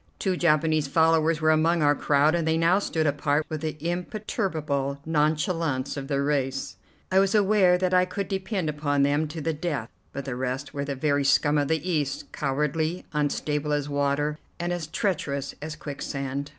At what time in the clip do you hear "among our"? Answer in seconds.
1.51-1.93